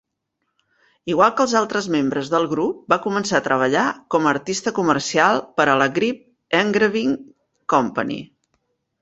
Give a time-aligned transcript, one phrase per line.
[1.13, 3.83] Igual que altres membres del Grup, va començar a treballar
[4.15, 7.15] com a artista comercial per a la Grip Engraving
[7.77, 8.19] Company.